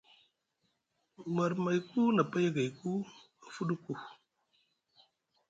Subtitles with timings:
[1.35, 2.91] Marmayku nʼa paya gayku
[3.45, 3.93] a fuɗuku.